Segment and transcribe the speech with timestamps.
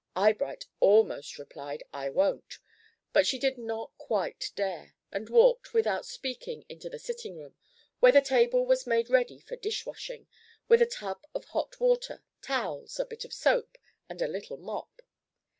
[0.15, 2.57] Eyebright almost replied "I won't,"
[3.13, 7.53] but she did not quite dare, and walked, without speaking, into the sitting room,
[7.99, 10.27] where the table was made ready for dish washing,
[10.67, 13.77] with a tub of hot water, towels, a bit of soap,
[14.09, 15.03] and a little mop.